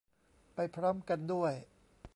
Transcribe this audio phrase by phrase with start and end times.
[0.53, 1.53] ไปพร้อมกันด้วย